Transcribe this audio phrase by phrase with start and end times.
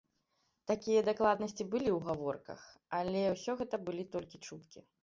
[0.71, 2.67] Такія дакладнасці былі ў гаворках,
[3.03, 4.91] але ўсё гэта былі толькі чуткі.